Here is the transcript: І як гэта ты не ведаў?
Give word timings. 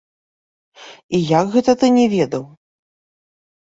І 1.19 1.21
як 1.39 1.45
гэта 1.59 1.71
ты 1.85 1.93
не 2.01 2.05
ведаў? 2.19 2.43